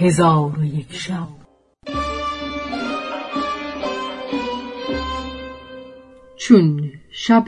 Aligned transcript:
هزار 0.00 0.58
و 0.58 0.64
یک 0.64 0.92
شب. 0.92 1.28
چون 6.36 6.92
شب 7.10 7.44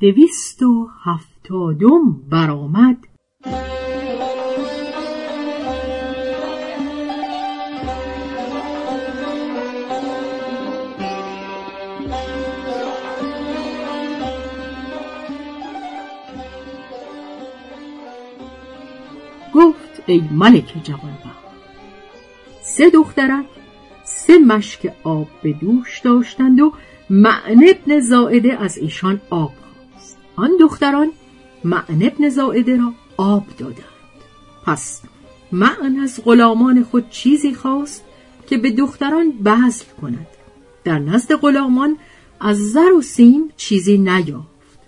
دویست 0.00 0.62
و 0.62 0.88
هفتادم 1.04 2.12
برآمد 2.30 2.96
گفت 19.54 20.02
ای 20.06 20.22
ملک 20.30 20.74
جوانبخت 20.82 21.33
سه 22.76 22.90
دخترک 22.90 23.46
سه 24.04 24.38
مشک 24.38 24.92
آب 25.04 25.28
به 25.42 25.52
دوش 25.52 25.98
داشتند 25.98 26.60
و 26.60 26.72
معن 27.10 27.64
ابن 27.68 28.00
زائده 28.00 28.62
از 28.62 28.78
ایشان 28.78 29.20
آب 29.30 29.52
خواست. 29.92 30.16
آن 30.36 30.50
دختران 30.60 31.10
معن 31.64 32.02
ابن 32.02 32.28
زائده 32.28 32.76
را 32.76 32.92
آب 33.16 33.46
دادند. 33.58 33.84
پس 34.66 35.02
معن 35.52 36.00
از 36.00 36.20
غلامان 36.24 36.82
خود 36.82 37.10
چیزی 37.10 37.54
خواست 37.54 38.04
که 38.46 38.58
به 38.58 38.70
دختران 38.70 39.30
بذل 39.30 39.84
کند. 40.00 40.26
در 40.84 40.98
نزد 40.98 41.34
غلامان 41.34 41.96
از 42.40 42.58
زر 42.58 42.92
و 42.92 43.02
سیم 43.02 43.50
چیزی 43.56 43.98
نیافت. 43.98 44.78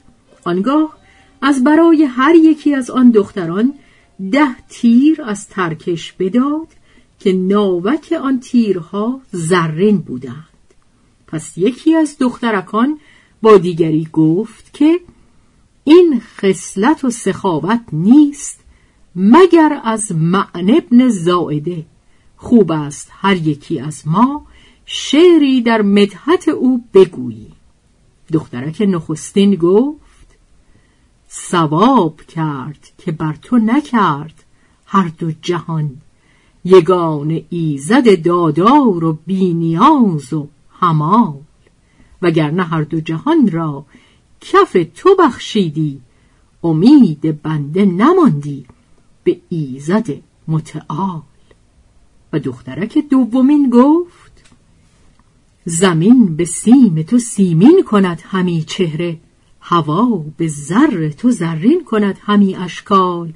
آنگاه 0.45 0.96
از 1.42 1.64
برای 1.64 2.04
هر 2.04 2.34
یکی 2.34 2.74
از 2.74 2.90
آن 2.90 3.10
دختران 3.10 3.74
ده 4.32 4.57
تیر 4.68 5.23
از 5.23 5.48
ترکش 5.48 6.12
بداد 6.12 6.68
که 7.20 7.32
ناوک 7.32 8.14
آن 8.22 8.40
تیرها 8.40 9.20
زرین 9.32 9.98
بودند. 9.98 10.74
پس 11.26 11.58
یکی 11.58 11.95
از 11.95 12.16
دخترکان 12.18 12.98
با 13.42 13.58
دیگری 13.58 14.08
گفت 14.12 14.74
که 14.74 15.00
این 15.84 16.20
خصلت 16.20 17.04
و 17.04 17.10
سخاوت 17.10 17.80
نیست 17.92 18.60
مگر 19.16 19.80
از 19.84 20.12
معن 20.12 20.70
ابن 20.70 21.08
زائده. 21.08 21.86
خوب 22.36 22.73
است 22.73 23.08
هر 23.12 23.36
یکی 23.36 23.80
از 23.80 24.08
ما 24.08 24.46
شعری 24.86 25.62
در 25.62 25.82
مدحت 25.82 26.48
او 26.48 26.84
بگویی. 26.95 27.52
دخترک 28.32 28.82
نخستین 28.88 29.54
گفت 29.54 30.26
سواب 31.28 32.20
کرد 32.23 32.88
که 32.98 33.12
بر 33.12 33.34
تو 33.42 33.58
نکرد 33.58 34.45
هر 34.86 35.08
دو 35.18 35.32
جهان. 35.42 35.96
یگان 36.66 37.40
ایزد 37.50 38.22
دادار 38.22 39.04
و 39.04 39.18
بینیاز 39.26 40.32
و 40.32 40.48
همال 40.80 41.34
وگرنه 42.23 42.62
هر 42.62 42.82
دو 42.82 43.00
جهان 43.00 43.50
را 43.50 43.84
کف 44.40 44.76
تو 44.95 45.16
بخشیدی 45.18 46.00
امید 46.64 47.42
بنده 47.42 47.84
نماندی 47.84 48.66
به 49.24 49.40
ایزد 49.48 50.06
متعال. 50.48 51.23
و 52.32 52.38
دخترک 52.38 52.98
دومین 53.10 53.70
گفت 53.70 54.45
زمین 55.64 56.36
به 56.36 56.45
سیم 56.45 57.02
تو 57.02 57.18
سیمین 57.18 57.82
کند 57.86 58.23
همی 58.24 58.62
چهره 58.62 59.18
هوا 59.60 60.24
به 60.36 60.48
زر 60.48 61.08
تو 61.08 61.30
زرین 61.30 61.84
کند 61.84 62.18
همی 62.20 62.54
اشکال. 62.54 63.32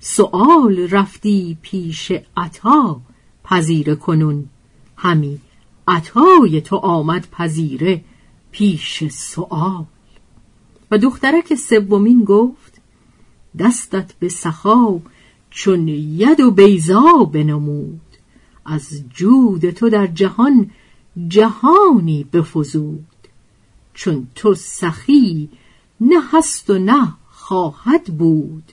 سؤال 0.00 0.88
رفتی 0.90 1.58
پیش 1.62 2.12
عطا 2.36 3.00
پذیر 3.44 3.94
کنون. 3.94 4.48
همی 4.96 5.40
عطای 5.88 6.60
تو 6.60 6.76
آمد 6.76 7.28
پذیره 7.30 8.04
پیش 8.50 9.04
سؤال. 9.08 9.84
و 10.90 10.98
دخترک 10.98 11.54
سومین 11.54 12.24
گفت 12.24 12.80
دستت 13.58 14.12
به 14.18 14.28
سخا 14.28 15.00
چون 15.50 15.88
ید 15.88 16.40
و 16.40 16.50
بیزا 16.50 17.30
بنمود. 17.32 18.00
از 18.64 19.02
جود 19.14 19.70
تو 19.70 19.90
در 19.90 20.06
جهان 20.06 20.70
جهانی 21.28 22.24
بفزود. 22.24 23.06
چون 23.94 24.26
تو 24.34 24.54
سخی 24.54 25.48
نه 26.00 26.16
هست 26.32 26.70
و 26.70 26.78
نه 26.78 27.14
خواهد 27.30 28.04
بود. 28.04 28.72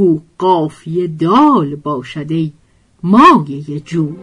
گو 0.00 0.20
قافیه 0.38 1.06
دال 1.06 1.76
باشد 1.76 2.32
ای 2.32 2.52
مایه 3.02 3.80
جود 3.80 4.18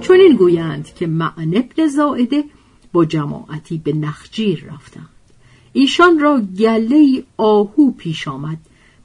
چنین 0.00 0.36
گویند 0.38 0.94
که 0.94 1.06
معن 1.06 1.52
ابن 1.56 1.86
زائده 1.86 2.44
با 2.92 3.04
جماعتی 3.04 3.78
به 3.78 3.92
نخجیر 3.92 4.64
رفتند. 4.74 5.11
ایشان 5.72 6.18
را 6.18 6.40
گله 6.40 7.24
آهو 7.36 7.90
پیش 7.90 8.28
آمد. 8.28 8.58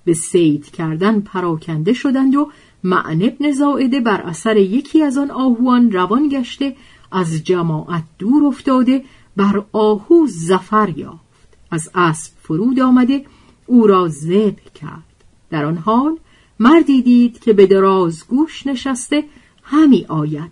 به 0.05 0.13
سید 0.13 0.71
کردن 0.71 1.19
پراکنده 1.19 1.93
شدند 1.93 2.35
و 2.35 2.51
معن 2.83 3.21
ابن 3.21 3.99
بر 3.99 4.21
اثر 4.21 4.57
یکی 4.57 5.03
از 5.03 5.17
آن 5.17 5.31
آهوان 5.31 5.91
روان 5.91 6.29
گشته 6.29 6.75
از 7.11 7.43
جماعت 7.43 8.03
دور 8.19 8.45
افتاده 8.45 9.03
بر 9.37 9.63
آهو 9.71 10.27
زفر 10.27 10.93
یافت. 10.97 11.57
از 11.71 11.89
اسب 11.95 12.33
فرود 12.41 12.79
آمده 12.79 13.25
او 13.65 13.87
را 13.87 14.07
ذبح 14.07 14.63
کرد. 14.75 15.03
در 15.49 15.65
آن 15.65 15.77
حال 15.77 16.17
مردی 16.59 17.01
دید 17.01 17.39
که 17.39 17.53
به 17.53 17.65
دراز 17.65 18.27
گوش 18.27 18.67
نشسته 18.67 19.23
همی 19.63 20.05
آید. 20.07 20.51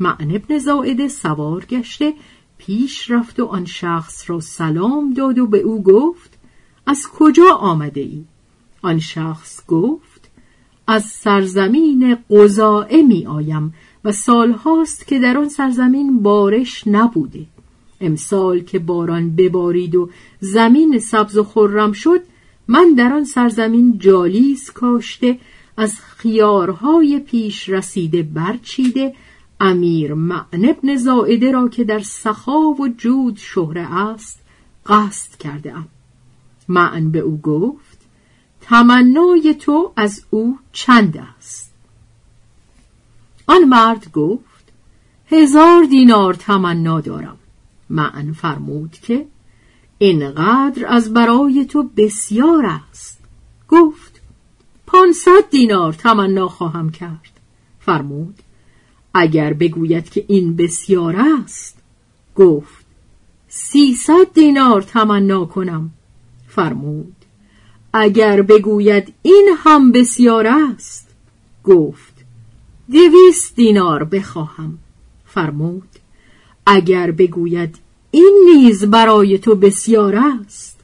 معن 0.00 0.30
ابن 0.30 1.08
سوار 1.08 1.64
گشته 1.64 2.14
پیش 2.66 3.10
رفت 3.10 3.40
و 3.40 3.44
آن 3.44 3.64
شخص 3.64 4.30
را 4.30 4.40
سلام 4.40 5.14
داد 5.14 5.38
و 5.38 5.46
به 5.46 5.58
او 5.58 5.82
گفت 5.82 6.38
از 6.86 7.06
کجا 7.08 7.50
آمده 7.50 8.00
ای؟ 8.00 8.24
آن 8.82 8.98
شخص 8.98 9.66
گفت 9.66 10.30
از 10.86 11.04
سرزمین 11.04 12.16
قضائه 12.30 13.02
می 13.02 13.26
آیم 13.26 13.74
و 14.04 14.12
سالهاست 14.12 15.06
که 15.06 15.18
در 15.18 15.38
آن 15.38 15.48
سرزمین 15.48 16.22
بارش 16.22 16.86
نبوده 16.86 17.46
امسال 18.00 18.60
که 18.60 18.78
باران 18.78 19.36
ببارید 19.36 19.94
و 19.94 20.10
زمین 20.40 20.98
سبز 20.98 21.36
و 21.36 21.44
خرم 21.44 21.92
شد 21.92 22.20
من 22.68 22.94
در 22.94 23.12
آن 23.12 23.24
سرزمین 23.24 23.98
جالیز 23.98 24.70
کاشته 24.70 25.38
از 25.76 26.00
خیارهای 26.00 27.20
پیش 27.20 27.68
رسیده 27.68 28.22
برچیده 28.22 29.14
امیر 29.60 30.14
معن 30.14 30.64
ابن 30.64 30.96
زائده 30.96 31.52
را 31.52 31.68
که 31.68 31.84
در 31.84 32.00
سخا 32.00 32.60
و 32.60 32.88
جود 32.88 33.36
شهره 33.36 33.96
است 33.96 34.40
قصد 34.86 35.36
کرده 35.36 35.74
ام 35.74 35.88
معن 36.68 37.10
به 37.10 37.18
او 37.18 37.40
گفت 37.40 37.98
تمنای 38.60 39.54
تو 39.60 39.92
از 39.96 40.24
او 40.30 40.58
چند 40.72 41.16
است؟ 41.38 41.74
آن 43.46 43.64
مرد 43.64 44.12
گفت 44.12 44.72
هزار 45.26 45.84
دینار 45.84 46.34
تمنا 46.34 47.00
دارم. 47.00 47.36
معن 47.90 48.32
فرمود 48.32 48.92
که 48.92 49.26
اینقدر 49.98 50.86
از 50.88 51.12
برای 51.12 51.64
تو 51.64 51.82
بسیار 51.82 52.66
است. 52.66 53.18
گفت 53.68 54.20
پانصد 54.86 55.50
دینار 55.50 55.92
تمنا 55.92 56.48
خواهم 56.48 56.90
کرد. 56.90 57.40
فرمود 57.80 58.34
اگر 59.14 59.52
بگوید 59.52 60.10
که 60.10 60.24
این 60.28 60.56
بسیار 60.56 61.16
است 61.16 61.78
گفت 62.36 62.84
سیصد 63.48 64.32
دینار 64.34 64.82
تمنا 64.82 65.44
کنم. 65.44 65.90
فرمود 66.48 67.16
اگر 67.92 68.42
بگوید 68.42 69.14
این 69.22 69.48
هم 69.58 69.92
بسیار 69.92 70.46
است 70.46 71.08
گفت 71.64 72.14
دویست 72.92 73.56
دینار 73.56 74.04
بخواهم. 74.04 74.78
فرمود 75.26 75.88
اگر 76.66 77.10
بگوید 77.10 77.78
این 78.10 78.50
نیز 78.54 78.84
برای 78.84 79.38
تو 79.38 79.54
بسیار 79.54 80.16
است 80.16 80.80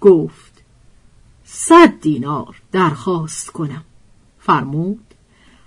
گفت 0.00 0.62
صد 1.44 2.00
دینار 2.00 2.62
درخواست 2.72 3.50
کنم. 3.50 3.84
فرمود 4.38 5.14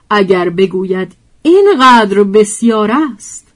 اگر 0.10 0.50
بگوید 0.50 1.16
اینقدر 1.42 2.24
بسیار 2.24 2.92
است. 2.92 3.48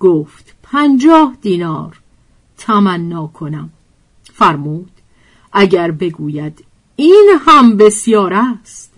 گفت 0.00 0.54
پنجاه 0.62 1.36
دینار. 1.42 2.00
تمنا 2.58 3.26
کنم. 3.26 3.70
فرمود 4.32 4.90
اگر 5.52 5.90
بگوید 5.90 6.64
این 6.96 7.30
هم 7.46 7.76
بسیار 7.76 8.34
است. 8.34 8.92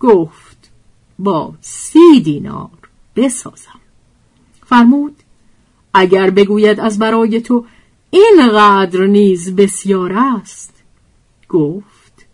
گفت 0.00 0.70
با 1.18 1.54
سی 1.60 2.20
دینار 2.24 2.70
بسازم. 3.16 3.80
فرمود 4.66 5.16
اگر 5.94 6.30
بگوید 6.30 6.80
از 6.80 6.98
برای 6.98 7.40
تو 7.40 7.66
اینقدر 8.10 9.06
نیز 9.06 9.56
بسیار 9.56 10.12
است. 10.12 10.74
گفت 11.48 12.26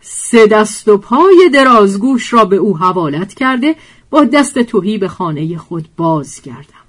سه 0.00 0.46
دست 0.46 0.88
و 0.88 0.98
پای 0.98 1.50
درازگوش 1.52 2.32
را 2.32 2.44
به 2.44 2.56
او 2.56 2.78
حوالت 2.78 3.34
کرده 3.34 3.76
با 4.14 4.24
دست 4.24 4.58
توهی 4.58 4.98
به 4.98 5.08
خانه 5.08 5.58
خود 5.58 5.88
بازگردم. 5.96 6.83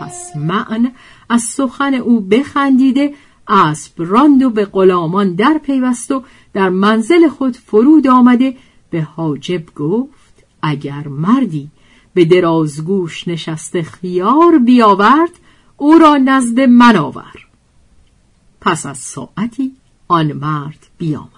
پس 0.00 0.36
معن 0.36 0.92
از 1.28 1.42
سخن 1.42 1.94
او 1.94 2.20
بخندیده 2.20 3.14
اسب 3.48 3.92
راند 3.96 4.42
و 4.42 4.50
به 4.50 4.64
غلامان 4.64 5.34
در 5.34 5.60
پیوست 5.64 6.12
و 6.12 6.22
در 6.52 6.68
منزل 6.68 7.28
خود 7.28 7.56
فرود 7.56 8.06
آمده. 8.06 8.56
به 8.90 9.02
حاجب 9.02 9.74
گفت 9.74 10.44
اگر 10.62 11.08
مردی 11.08 11.68
به 12.14 12.24
درازگوش 12.24 13.28
نشسته 13.28 13.82
خیار 13.82 14.58
بیاورد 14.58 15.30
او 15.76 15.98
را 15.98 16.16
نزد 16.16 16.60
من 16.60 16.96
آور. 16.96 17.46
پس 18.60 18.86
از 18.86 18.98
ساعتی 18.98 19.72
آن 20.08 20.32
مرد 20.32 20.86
بیامد. 20.98 21.30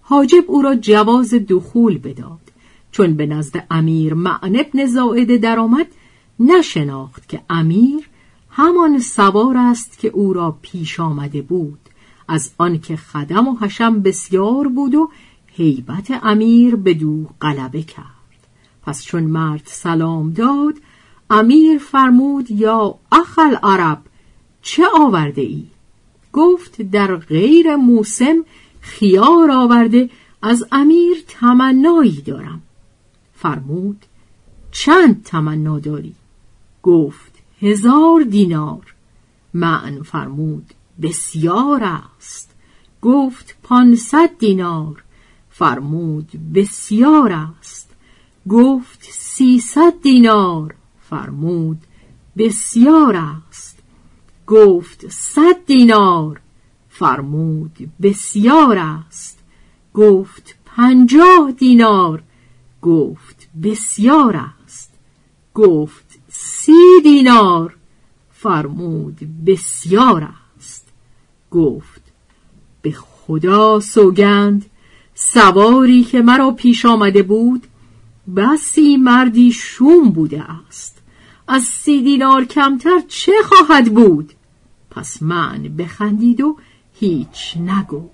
حاجب 0.00 0.44
او 0.46 0.62
را 0.62 0.74
جواز 0.74 1.34
دخول 1.34 1.98
بداد. 1.98 2.40
چون 2.92 3.14
به 3.14 3.26
نزد 3.26 3.66
امیر 3.70 4.14
معن 4.14 4.56
ابن 4.56 4.86
زائده 4.86 5.36
درآمد 5.38 5.86
نشناخت 6.40 7.28
که 7.28 7.40
امیر 7.50 8.08
همان 8.50 8.98
سوار 8.98 9.56
است 9.56 9.98
که 9.98 10.08
او 10.08 10.32
را 10.32 10.58
پیش 10.62 11.00
آمده 11.00 11.42
بود 11.42 11.78
از 12.28 12.52
آنکه 12.58 12.96
خدم 12.96 13.48
و 13.48 13.56
حشم 13.56 14.00
بسیار 14.00 14.68
بود 14.68 14.94
و 14.94 15.10
هیبت 15.46 16.10
امیر 16.22 16.76
به 16.76 16.94
دو 16.94 17.26
غلبه 17.40 17.82
کرد 17.82 18.06
پس 18.82 19.04
چون 19.04 19.22
مرد 19.22 19.62
سلام 19.64 20.32
داد 20.32 20.74
امیر 21.30 21.78
فرمود 21.78 22.50
یا 22.50 22.94
اخل 23.12 23.54
عرب 23.62 24.02
چه 24.62 24.82
آورده 25.00 25.42
ای؟ 25.42 25.64
گفت 26.32 26.82
در 26.82 27.16
غیر 27.16 27.76
موسم 27.76 28.44
خیار 28.80 29.50
آورده 29.50 30.10
از 30.42 30.64
امیر 30.72 31.16
تمنایی 31.28 32.22
دارم 32.22 32.62
فرمود 33.34 34.06
چند 34.70 35.22
تمنا 35.24 35.78
داری؟ 35.78 36.14
گفت 36.86 37.32
هزار 37.60 38.22
دینار. 38.22 38.94
معن 39.54 40.02
فرمود 40.02 40.74
بسیار 41.02 41.84
است. 41.84 42.50
گفت 43.02 43.56
پانصد 43.62 44.30
دینار. 44.38 45.02
فرمود 45.50 46.30
بسیار 46.54 47.32
است. 47.32 47.90
گفت 48.48 49.08
سیصد 49.10 49.92
دینار. 50.02 50.74
فرمود 51.10 51.78
بسیار 52.36 53.16
است. 53.16 53.78
گفت 54.46 55.08
صد 55.08 55.64
دینار. 55.66 56.40
فرمود 56.88 57.90
بسیار 58.02 58.78
است. 58.78 59.38
گفت 59.94 60.58
پنجاه 60.64 61.52
دینار. 61.58 62.22
گفت 62.82 63.48
بسیار 63.62 64.36
است. 64.36 64.92
گفت 65.54 66.05
سی 66.66 67.02
دینار 67.02 67.76
فرمود 68.32 69.20
بسیار 69.46 70.28
است. 70.56 70.88
گفت 71.50 72.02
به 72.82 72.92
خدا 72.92 73.80
سوگند 73.80 74.66
سواری 75.14 76.04
که 76.04 76.22
مرا 76.22 76.50
پیش 76.50 76.86
آمده 76.86 77.22
بود 77.22 77.66
بسی 78.36 78.96
مردی 78.96 79.52
شوم 79.52 80.10
بوده 80.10 80.44
است. 80.68 80.98
از 81.48 81.62
سی 81.62 82.02
دینار 82.02 82.44
کمتر 82.44 83.02
چه 83.08 83.32
خواهد 83.44 83.94
بود؟ 83.94 84.32
پس 84.90 85.22
من 85.22 85.62
بخندید 85.62 86.40
و 86.40 86.56
هیچ 86.94 87.56
نگفت. 87.56 88.10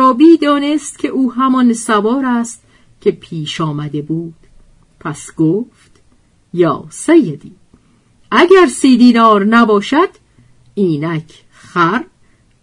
اعرابی 0.00 0.36
دانست 0.36 0.98
که 0.98 1.08
او 1.08 1.32
همان 1.32 1.72
سوار 1.72 2.24
است 2.26 2.62
که 3.00 3.10
پیش 3.10 3.60
آمده 3.60 4.02
بود. 4.02 4.34
پس 5.00 5.34
گفت 5.36 6.00
یا 6.54 6.84
سیدی 6.90 7.52
اگر 8.30 8.66
سی 8.66 8.96
دینار 8.96 9.44
نباشد 9.44 10.08
اینک 10.74 11.44
خر 11.50 12.04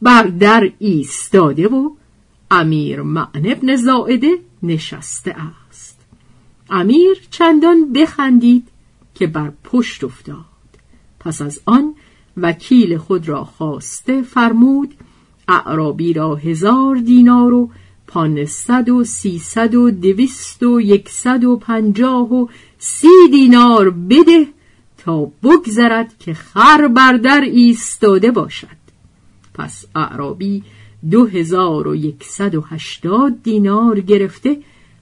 بر 0.01 0.23
در 0.23 0.71
ایستاده 0.79 1.67
و 1.67 1.89
امیر 2.51 3.01
معن 3.01 3.45
ابن 3.45 3.75
زائده 3.75 4.37
نشسته 4.63 5.35
است. 5.69 5.99
امیر 6.69 7.27
چندان 7.31 7.93
بخندید 7.93 8.67
که 9.15 9.27
بر 9.27 9.51
پشت 9.63 10.03
افتاد. 10.03 10.45
پس 11.19 11.41
از 11.41 11.59
آن 11.65 11.95
وکیل 12.37 12.97
خود 12.97 13.27
را 13.27 13.43
خواسته 13.43 14.21
فرمود 14.21 14.93
اعرابی 15.47 16.13
را 16.13 16.35
هزار 16.35 16.95
دینار 16.95 17.53
و 17.53 17.69
پانصد 18.07 18.89
و 18.89 19.03
سیصد 19.03 19.75
و 19.75 19.91
دویست 19.91 20.63
و 20.63 20.81
یکصد 20.81 21.43
و 21.43 21.57
پنجاه 21.57 22.33
و 22.33 22.47
سی 22.79 23.07
دینار 23.31 23.89
بده 23.89 24.47
تا 24.97 25.31
بگذرد 25.43 26.13
که 26.19 26.33
خر 26.33 26.87
بر 26.87 27.13
در 27.13 27.41
ایستاده 27.41 28.31
باشد. 28.31 28.77
پس 29.53 29.85
اعرابی 29.95 30.63
دو 31.11 31.25
هزار 31.25 31.87
و 31.87 31.95
یکصد 31.95 32.55
و 32.55 32.61
هشتاد 32.61 33.43
دینار 33.43 33.99
گرفته 33.99 34.57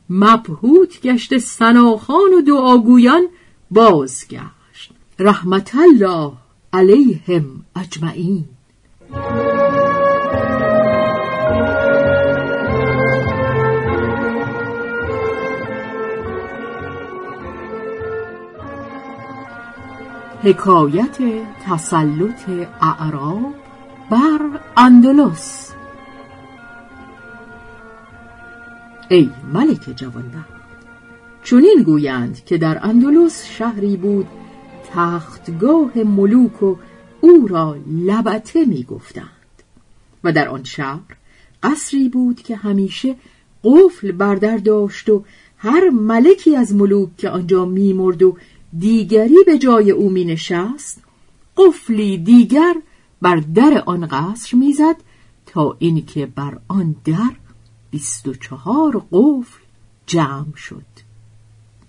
مبهوت 0.09 1.01
گشت 1.01 1.37
سناخان 1.37 2.33
و 2.37 2.41
دعاگویان 2.41 3.27
بازگشت. 3.71 4.91
رحمت 5.19 5.75
الله 5.75 6.31
علیهم 6.73 7.45
اجمعین. 7.75 8.45
حکایت 20.45 21.17
تسلط 21.65 22.49
اعراب 22.81 23.53
بر 24.09 24.39
اندلس. 24.77 25.71
ای 29.09 29.29
ملک 29.53 29.95
جوانبخت 29.95 30.55
چنین 31.43 31.83
گویند 31.85 32.45
که 32.45 32.57
در 32.57 32.79
اندلس 32.83 33.45
شهری 33.45 33.97
بود 33.97 34.27
تختگاه 34.93 35.97
ملوک 35.97 36.63
و 36.63 36.75
او 37.21 37.47
را 37.47 37.75
لبته 37.87 38.65
می 38.65 38.83
گفتند 38.83 39.63
و 40.23 40.31
در 40.31 40.49
آن 40.49 40.63
شهر 40.63 41.17
قصری 41.63 42.09
بود 42.09 42.41
که 42.41 42.55
همیشه 42.55 43.15
قفل 43.63 44.11
بردر 44.11 44.57
داشت 44.57 45.09
و 45.09 45.23
هر 45.57 45.89
ملکی 45.89 46.55
از 46.55 46.75
ملوک 46.75 47.17
که 47.17 47.29
آنجا 47.29 47.65
میمرد 47.65 48.23
و 48.23 48.37
دیگری 48.79 49.37
به 49.45 49.57
جای 49.57 49.91
او 49.91 50.09
می 50.09 50.25
نشست 50.25 51.03
قفلی 51.57 52.17
دیگر 52.17 52.75
بر 53.21 53.35
در 53.35 53.83
آن 53.85 54.05
قصر 54.05 54.57
می‌زد 54.57 54.95
تا 55.45 55.75
اینکه 55.79 56.25
بر 56.25 56.59
آن 56.67 56.95
در 57.05 57.31
بیست 57.91 58.27
و 58.27 58.33
چهار 58.33 59.05
قفل 59.11 59.59
جمع 60.05 60.55
شد. 60.55 60.85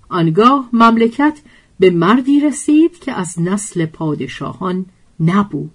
آنگاه 0.08 0.68
مملکت 0.72 1.38
به 1.80 1.90
مردی 1.90 2.40
رسید 2.40 2.98
که 2.98 3.12
از 3.12 3.40
نسل 3.40 3.86
پادشاهان 3.86 4.86
نبود. 5.20 5.70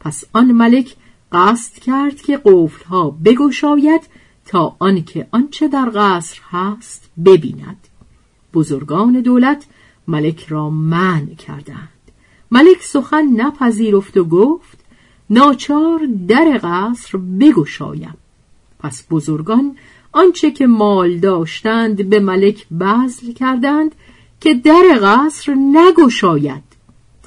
پس 0.00 0.24
آن 0.32 0.52
ملک 0.52 0.96
قصد 1.32 1.78
کرد 1.78 2.22
که 2.22 2.40
قفلها 2.44 3.10
بگشاید 3.10 4.02
تا 4.46 4.76
آنکه 4.78 5.28
آنچه 5.30 5.68
در 5.68 5.90
قصر 5.94 6.40
هست 6.50 7.10
ببیند. 7.24 7.88
بزرگان 8.54 9.20
دولت 9.20 9.66
ملک 10.08 10.46
را 10.46 10.70
منع 10.70 11.34
کردند. 11.34 11.88
ملک 12.50 12.82
سخن 12.82 13.24
نپذیرفت 13.36 14.16
و 14.16 14.24
گفت 14.24 14.78
ناچار 15.30 16.08
در 16.28 16.60
قصر 16.62 17.18
بگشایم. 17.18 18.16
پس 18.78 19.04
بزرگان 19.10 19.76
آنچه 20.12 20.50
که 20.50 20.66
مال 20.66 21.18
داشتند 21.18 22.08
به 22.08 22.20
ملک 22.20 22.68
بذل 22.68 23.32
کردند 23.32 23.94
که 24.40 24.54
در 24.54 24.98
قصر 25.02 25.54
نگشاید. 25.54 26.62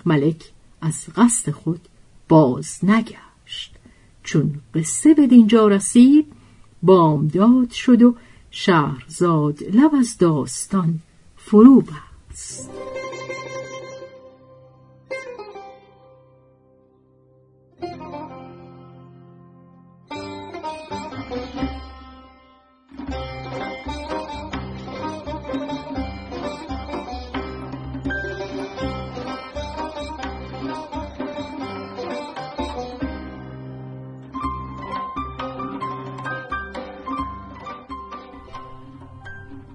ملک 0.05 0.51
از 0.81 1.05
قصد 1.15 1.51
خود 1.51 1.81
باز 2.29 2.79
نگشت. 2.84 3.74
چون 4.24 4.51
قصه 4.75 5.13
به 5.13 5.27
دینجا 5.27 5.67
رسید 5.67 6.25
بامداد 6.84 7.72
شد 7.72 8.01
و 8.01 8.15
شهرزاد 8.51 9.63
لب 9.63 9.96
از 9.96 10.17
داستان 10.17 11.00
فرو 11.38 11.81
بست 12.38 12.70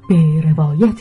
به 0.09 0.40
روایت 0.40 1.00